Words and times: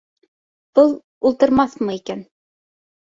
Был 0.79 0.95
ултырмаҫмы 1.31 1.99
икән? 1.99 2.29